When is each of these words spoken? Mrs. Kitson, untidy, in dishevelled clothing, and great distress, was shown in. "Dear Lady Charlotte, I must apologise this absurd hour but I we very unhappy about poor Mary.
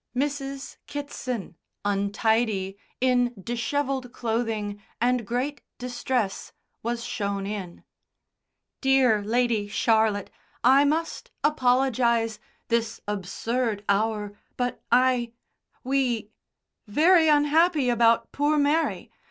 Mrs. 0.15 0.77
Kitson, 0.87 1.57
untidy, 1.85 2.75
in 2.99 3.35
dishevelled 3.39 4.11
clothing, 4.11 4.81
and 4.99 5.27
great 5.27 5.61
distress, 5.77 6.53
was 6.81 7.03
shown 7.03 7.45
in. 7.45 7.83
"Dear 8.81 9.23
Lady 9.23 9.67
Charlotte, 9.67 10.31
I 10.63 10.85
must 10.85 11.29
apologise 11.43 12.39
this 12.69 12.99
absurd 13.07 13.85
hour 13.87 14.35
but 14.57 14.81
I 14.91 15.33
we 15.83 16.31
very 16.87 17.27
unhappy 17.27 17.87
about 17.89 18.31
poor 18.31 18.57
Mary. 18.57 19.11